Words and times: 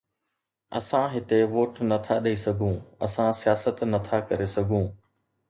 اسان 0.79 1.05
هتي 1.15 1.39
ووٽ 1.53 1.73
نٿا 1.89 2.15
ڏئي 2.23 2.37
سگهون، 2.45 2.75
اسان 3.05 3.29
سياست 3.41 3.77
نٿا 3.91 4.17
ڪري 4.27 4.47
سگهون 4.55 4.85